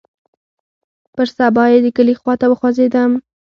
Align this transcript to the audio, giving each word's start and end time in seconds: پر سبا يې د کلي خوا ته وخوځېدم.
پر 1.15 1.27
سبا 1.37 1.63
يې 1.71 1.79
د 1.83 1.87
کلي 1.97 2.13
خوا 2.19 2.33
ته 2.41 2.45
وخوځېدم. 2.49 3.11